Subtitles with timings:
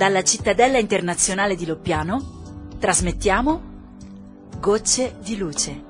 [0.00, 3.60] Dalla cittadella internazionale di Loppiano trasmettiamo
[4.58, 5.84] Gocce di luce.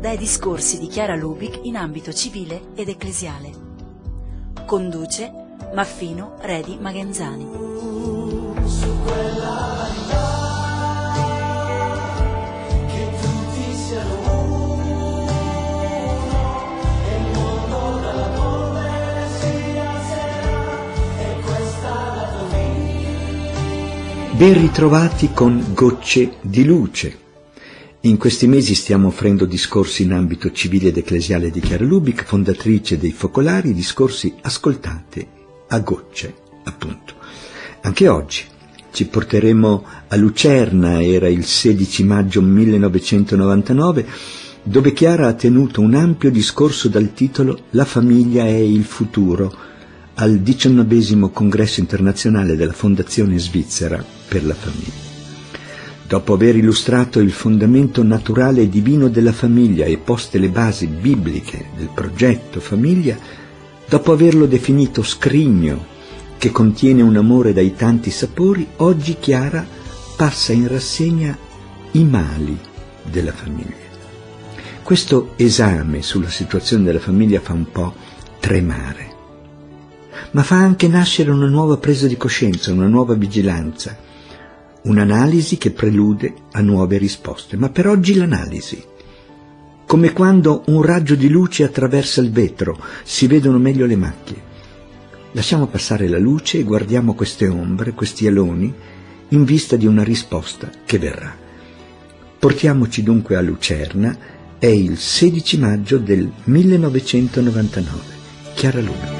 [0.00, 3.50] Dai discorsi di Chiara Lubic in ambito civile ed ecclesiale.
[4.64, 5.30] Conduce
[5.74, 7.48] Maffino Redi Magenzani.
[24.40, 27.18] Ben ritrovati con Gocce di Luce.
[28.00, 32.96] In questi mesi stiamo offrendo discorsi in ambito civile ed ecclesiale di Chiara Lubic, fondatrice
[32.96, 35.26] dei Focolari, discorsi ascoltate
[35.68, 37.16] a gocce, appunto.
[37.82, 38.44] Anche oggi
[38.92, 44.06] ci porteremo a Lucerna, era il 16 maggio 1999,
[44.62, 49.54] dove Chiara ha tenuto un ampio discorso dal titolo La famiglia è il futuro,
[50.20, 55.08] al diciannovesimo congresso internazionale della Fondazione Svizzera per la famiglia.
[56.06, 61.70] Dopo aver illustrato il fondamento naturale e divino della famiglia e poste le basi bibliche
[61.74, 63.16] del progetto famiglia,
[63.88, 65.86] dopo averlo definito scrigno
[66.36, 69.66] che contiene un amore dai tanti sapori, oggi Chiara
[70.16, 71.36] passa in rassegna
[71.92, 72.58] i mali
[73.10, 73.88] della famiglia.
[74.82, 77.94] Questo esame sulla situazione della famiglia fa un po'
[78.38, 79.09] tremare
[80.32, 83.96] ma fa anche nascere una nuova presa di coscienza, una nuova vigilanza,
[84.82, 87.56] un'analisi che prelude a nuove risposte.
[87.56, 88.82] Ma per oggi l'analisi.
[89.86, 94.48] Come quando un raggio di luce attraversa il vetro, si vedono meglio le macchie.
[95.32, 98.72] Lasciamo passare la luce e guardiamo queste ombre, questi aloni,
[99.28, 101.36] in vista di una risposta che verrà.
[102.38, 104.16] Portiamoci dunque a Lucerna,
[104.58, 108.18] è il 16 maggio del 1999.
[108.54, 109.19] Chiara Lubica.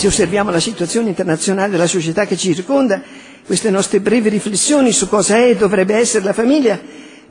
[0.00, 3.02] Se osserviamo la situazione internazionale della società che ci circonda,
[3.44, 6.80] queste nostre brevi riflessioni su cosa è e dovrebbe essere la famiglia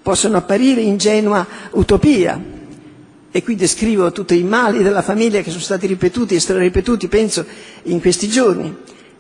[0.04, 2.40] possono apparire ingenua utopia.
[3.32, 7.44] E qui descrivo tutti i mali della famiglia che sono stati ripetuti e straripetuti, penso,
[7.86, 8.72] in questi giorni.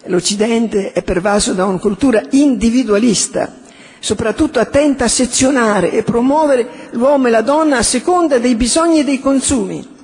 [0.05, 3.61] L'Occidente è pervaso da una cultura individualista,
[3.97, 9.03] soprattutto attenta a sezionare e promuovere l'uomo e la donna a seconda dei bisogni e
[9.03, 9.97] dei consumi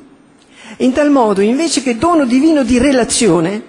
[0.78, 3.63] in tal modo, invece che dono divino di relazione,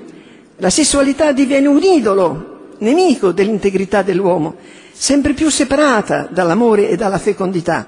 [0.56, 4.56] la sessualità diviene un idolo, nemico dell'integrità dell'uomo,
[4.92, 7.86] sempre più separata dall'amore e dalla fecondità.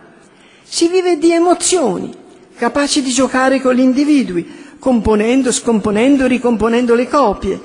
[0.63, 2.13] Si vive di emozioni,
[2.57, 4.47] capaci di giocare con gli individui,
[4.79, 7.61] componendo, scomponendo e ricomponendo le coppie,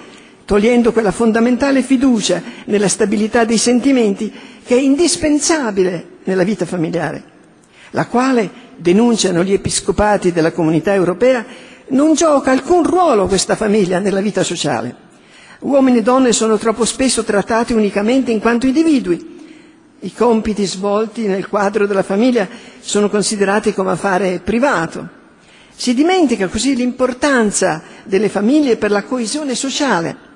[0.46, 4.32] togliendo quella fondamentale fiducia nella stabilità dei sentimenti
[4.64, 7.24] che è indispensabile nella vita familiare,
[7.92, 11.46] la quale denunciano gli episcopati della comunità europea,
[11.90, 15.12] non gioca alcun ruolo questa famiglia nella vita sociale.
[15.60, 19.32] Uomini e donne sono troppo spesso trattati unicamente in quanto individui.
[20.00, 22.48] I compiti svolti nel quadro della famiglia
[22.82, 25.08] sono considerati come affare privato.
[25.76, 30.32] Si dimentica così l'importanza delle famiglie per la coesione sociale.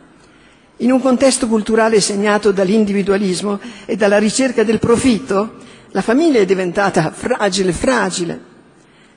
[0.77, 5.55] In un contesto culturale segnato dall'individualismo e dalla ricerca del profitto,
[5.97, 8.39] la famiglia è diventata fragile, fragile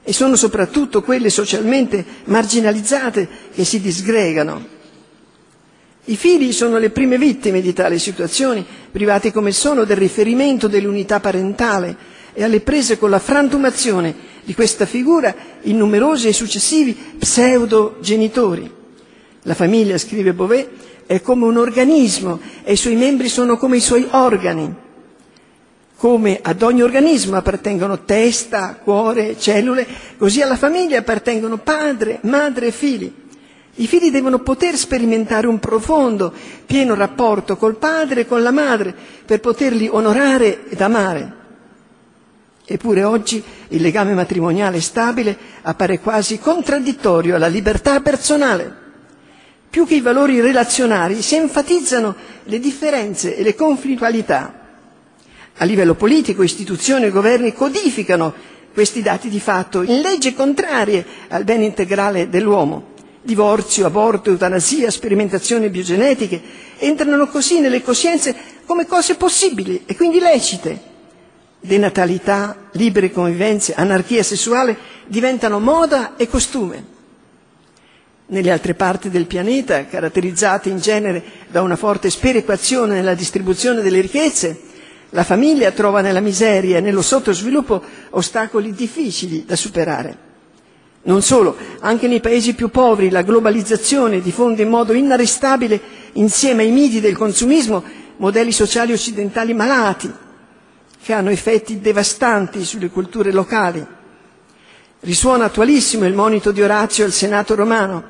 [0.02, 4.66] e sono soprattutto quelle socialmente marginalizzate che si disgregano.
[6.06, 11.20] I figli sono le prime vittime di tali situazioni, privati come sono del riferimento dell'unità
[11.20, 11.94] parentale
[12.32, 18.72] e alle prese con la frantumazione di questa figura in numerosi e successivi pseudo-genitori.
[19.42, 20.66] La famiglia, scrive Beauvais,
[21.04, 24.88] è come un organismo e i suoi membri sono come i suoi organi
[26.00, 32.70] come ad ogni organismo appartengono testa, cuore, cellule, così alla famiglia appartengono padre, madre e
[32.70, 33.12] figli.
[33.74, 36.32] I figli devono poter sperimentare un profondo,
[36.64, 38.94] pieno rapporto col padre e con la madre
[39.26, 41.32] per poterli onorare ed amare.
[42.64, 48.74] Eppure oggi il legame matrimoniale stabile appare quasi contraddittorio alla libertà personale.
[49.68, 52.14] Più che i valori relazionali si enfatizzano
[52.44, 54.59] le differenze e le conflittualità
[55.62, 58.32] a livello politico, istituzioni e governi codificano
[58.72, 62.88] questi dati di fatto in leggi contrarie al bene integrale dell'uomo.
[63.22, 66.40] Divorzio, aborto, eutanasia, sperimentazioni biogenetiche
[66.78, 68.34] entrano così nelle coscienze
[68.64, 70.88] come cose possibili e quindi lecite.
[71.60, 74.74] Denatalità, libere convivenze, anarchia sessuale
[75.08, 76.98] diventano moda e costume.
[78.28, 84.00] Nelle altre parti del pianeta, caratterizzate in genere da una forte sperequazione nella distribuzione delle
[84.00, 84.68] ricchezze,
[85.10, 90.28] la famiglia trova nella miseria e nello sottosviluppo ostacoli difficili da superare.
[91.02, 95.80] Non solo, anche nei paesi più poveri la globalizzazione diffonde in modo inarrestabile,
[96.12, 97.82] insieme ai miti del consumismo,
[98.18, 100.12] modelli sociali occidentali malati,
[101.02, 103.84] che hanno effetti devastanti sulle culture locali.
[105.00, 108.04] Risuona attualissimo il monito di Orazio al Senato romano,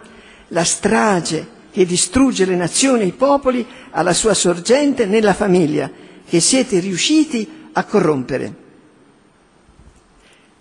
[0.49, 5.89] la strage che distrugge le nazioni e i popoli alla sua sorgente nella famiglia,
[6.31, 8.55] che siete riusciti a corrompere.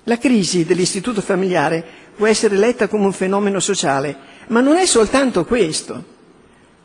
[0.06, 1.86] La crisi dell'istituto familiare
[2.16, 4.18] può essere letta come un fenomeno sociale,
[4.48, 6.04] ma non è soltanto questo.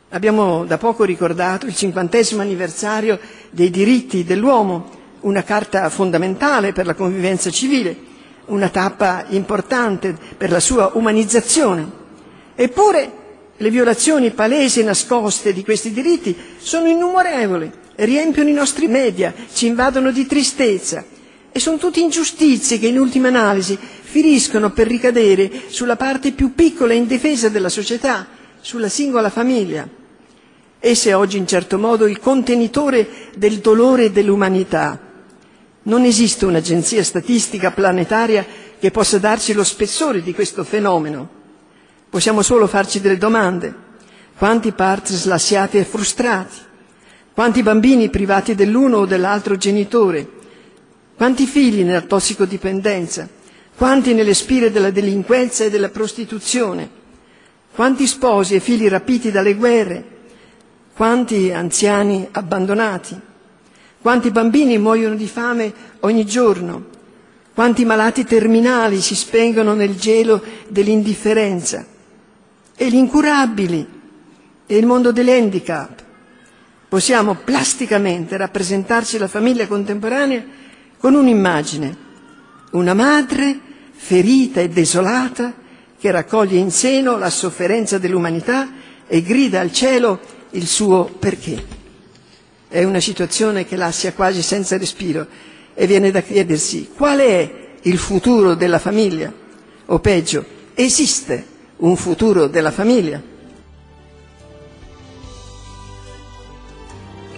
[0.09, 4.91] Abbiamo da poco ricordato il cinquantesimo anniversario dei diritti dell'uomo,
[5.21, 7.97] una carta fondamentale per la convivenza civile,
[8.45, 11.89] una tappa importante per la sua umanizzazione.
[12.53, 13.11] Eppure
[13.57, 19.67] le violazioni palesi e nascoste di questi diritti sono innumerevoli, riempiono i nostri media, ci
[19.67, 21.03] invadono di tristezza
[21.51, 26.93] e sono tutte ingiustizie che in ultima analisi finiscono per ricadere sulla parte più piccola
[26.93, 28.27] e indifesa della società,
[28.59, 29.87] sulla singola famiglia.
[30.79, 34.99] Essa è oggi in certo modo il contenitore del dolore dell'umanità.
[35.83, 38.45] Non esiste un'agenzia statistica planetaria
[38.79, 41.29] che possa darci lo spessore di questo fenomeno.
[42.09, 43.73] Possiamo solo farci delle domande.
[44.37, 46.55] Quanti partner lasciati e frustrati?
[47.35, 50.25] Quanti bambini privati dell'uno o dell'altro genitore?
[51.17, 53.27] Quanti figli nella tossicodipendenza?
[53.75, 56.89] Quanti nelle spire della delinquenza e della prostituzione?
[57.73, 60.05] Quanti sposi e figli rapiti dalle guerre?
[60.95, 63.19] Quanti anziani abbandonati?
[63.99, 66.85] Quanti bambini muoiono di fame ogni giorno?
[67.53, 71.85] Quanti malati terminali si spengono nel gelo dell'indifferenza?
[72.77, 73.85] E gli incurabili?
[74.65, 76.03] E il mondo dell'handicap?
[76.87, 80.43] Possiamo plasticamente rappresentarci la famiglia contemporanea
[80.97, 81.97] con un'immagine,
[82.71, 83.59] una madre
[83.91, 85.53] ferita e desolata
[85.99, 88.69] che raccoglie in seno la sofferenza dell'umanità
[89.07, 90.19] e grida al cielo
[90.51, 91.63] il suo perché.
[92.67, 95.27] È una situazione che lascia quasi senza respiro
[95.73, 99.31] e viene da chiedersi qual è il futuro della famiglia?
[99.87, 101.45] O peggio, esiste
[101.77, 103.21] un futuro della famiglia?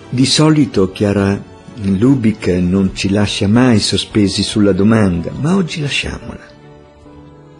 [0.09, 1.38] Di solito Chiara
[1.81, 6.39] Lubick non ci lascia mai sospesi sulla domanda, ma oggi lasciamola,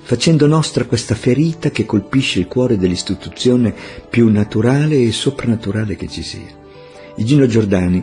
[0.02, 3.76] facendo nostra questa ferita che colpisce il cuore dell'istituzione
[4.10, 6.48] più naturale e soprannaturale che ci sia.
[7.18, 8.02] Igino Giordani,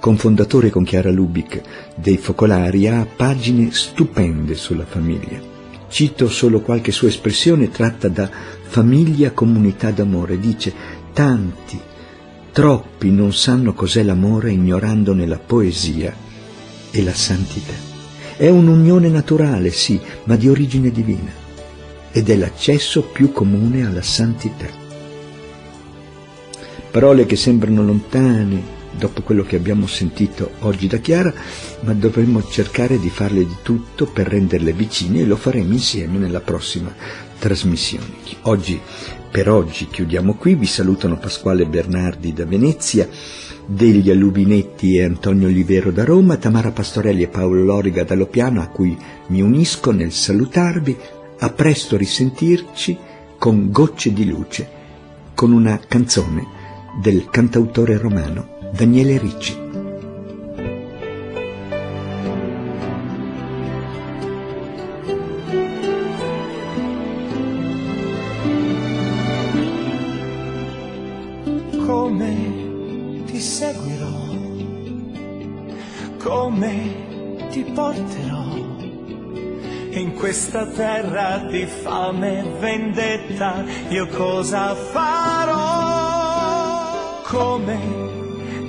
[0.00, 1.60] cofondatore con Chiara Lubick
[1.96, 5.38] dei Focolari, ha pagine stupende sulla famiglia.
[5.88, 8.28] Cito solo qualche sua espressione tratta da
[8.68, 10.40] Famiglia Comunità d'Amore.
[10.40, 10.72] Dice,
[11.12, 11.78] tanti
[12.56, 16.16] Troppi non sanno cos'è l'amore ignorandone la poesia
[16.90, 17.74] e la santità.
[18.34, 21.30] È un'unione naturale, sì, ma di origine divina
[22.10, 24.68] ed è l'accesso più comune alla santità.
[26.90, 28.62] Parole che sembrano lontane
[28.96, 31.34] dopo quello che abbiamo sentito oggi da Chiara,
[31.80, 36.40] ma dovremmo cercare di farle di tutto per renderle vicine e lo faremo insieme nella
[36.40, 36.90] prossima
[37.38, 38.14] trasmissione.
[38.44, 38.80] Oggi
[39.36, 43.06] per oggi chiudiamo qui, vi salutano Pasquale Bernardi da Venezia,
[43.66, 48.68] Delia Lubinetti e Antonio Olivero da Roma, Tamara Pastorelli e Paolo Loriga da Lopiano a
[48.68, 50.96] cui mi unisco nel salutarvi,
[51.40, 52.96] a presto risentirci
[53.38, 54.70] con Gocce di luce,
[55.34, 56.46] con una canzone
[57.02, 59.65] del cantautore romano Daniele Ricci.
[80.26, 85.52] Questa terra di fame e vendetta, io cosa farò?
[87.22, 87.78] Come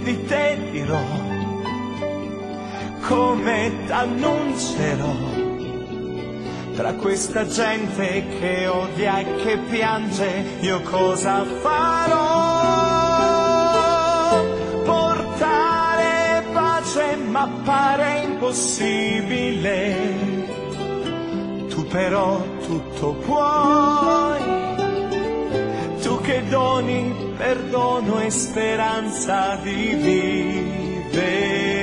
[0.04, 1.02] di te dirò?
[3.08, 5.16] Come t'annuncerò?
[6.76, 12.47] Tra questa gente che odia e che piange, io cosa farò?
[17.46, 20.28] Ma impossibile
[21.90, 24.42] però tutto puoi.
[26.02, 31.77] Tu che doni perdono e speranza di vivere.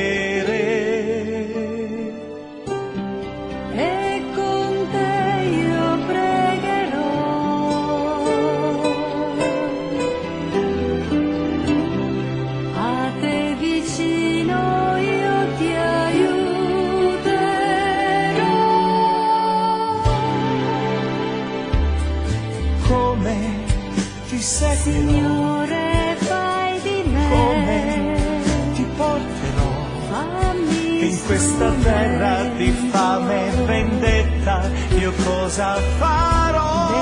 [31.05, 36.93] In questa terra di fame e vendetta io cosa farò?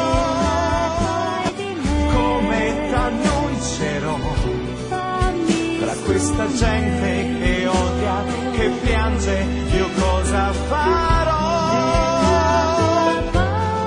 [2.13, 4.19] Come t'annuncerò?
[5.81, 11.61] Tra questa gente che odia che piange io cosa farò?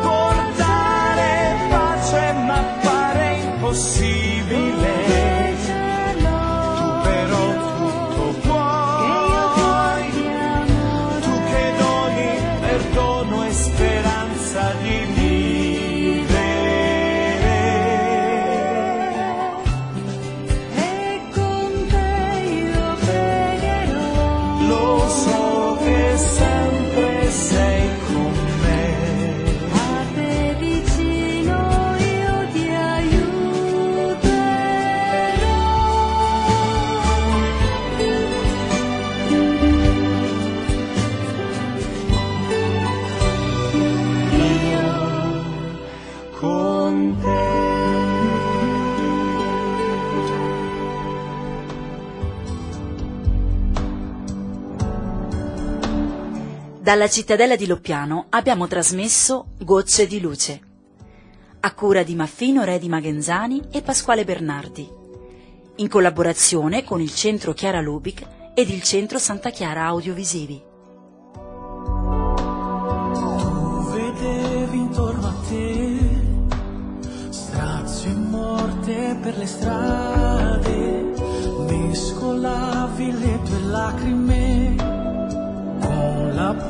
[0.02, 4.95] Portare pace ma pare impossibile
[56.86, 60.62] Dalla cittadella di Loppiano abbiamo trasmesso Gocce di luce,
[61.62, 64.88] a cura di Maffino Re di Magenzani e Pasquale Bernardi,
[65.78, 68.24] in collaborazione con il Centro Chiara Lubic
[68.54, 70.64] ed il Centro Santa Chiara Audiovisivi.
[73.14, 75.98] Tu vedevi intorno a te
[77.30, 81.14] strazio e morte per le strade,
[81.68, 84.25] mescolavi le tue lacrime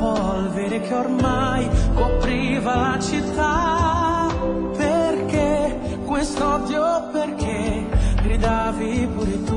[0.06, 4.28] polvere che ormai copriva la città.
[4.78, 7.10] Perché questo odio?
[7.12, 7.88] Perché
[8.22, 9.55] gridavi pure tu?